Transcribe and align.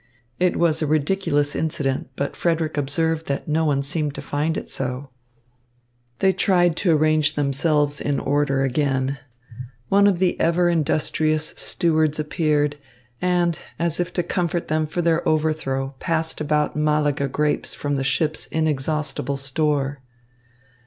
It 0.39 0.55
was 0.57 0.81
a 0.81 0.87
ridiculous 0.87 1.55
incident, 1.55 2.09
but 2.15 2.35
Frederick 2.35 2.75
observed 2.75 3.27
that 3.27 3.47
no 3.47 3.65
one 3.65 3.83
seemed 3.83 4.15
to 4.15 4.21
find 4.23 4.57
it 4.57 4.67
so. 4.67 5.11
They 6.17 6.33
tried 6.33 6.75
to 6.77 6.89
arrange 6.97 7.35
themselves 7.35 8.01
in 8.01 8.19
order 8.19 8.63
again. 8.63 9.19
One 9.89 10.07
of 10.07 10.17
the 10.17 10.39
ever 10.39 10.69
industrious 10.69 11.53
stewards 11.55 12.17
appeared, 12.19 12.77
and, 13.21 13.59
as 13.77 13.99
if 13.99 14.11
to 14.13 14.23
comfort 14.23 14.69
them 14.69 14.87
for 14.87 15.03
their 15.03 15.29
overthrow, 15.29 15.93
passed 15.99 16.41
about 16.41 16.75
Malaga 16.75 17.27
grapes 17.27 17.75
from 17.75 17.95
the 17.95 18.03
ship's 18.03 18.47
inexhaustible 18.47 19.37
store. 19.37 20.01